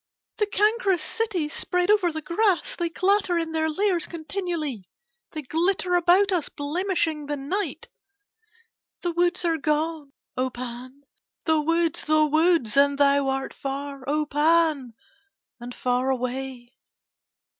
[0.37, 4.89] "The cancrous cities spread over the grass, they clatter in their lairs continually,
[5.33, 7.87] they glitter about us blemishing the night.
[9.03, 11.03] "The woods are gone, O Pan,
[11.45, 12.75] the woods, the woods.
[12.77, 14.95] And thou art far, O Pan,
[15.59, 16.73] and far away."